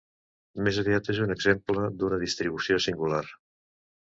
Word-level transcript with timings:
Més 0.67 0.77
aviat 0.83 1.09
és 1.13 1.19
un 1.27 1.33
exemple 1.35 1.91
d'una 1.99 2.19
distribució 2.25 2.81
singular. 2.87 3.25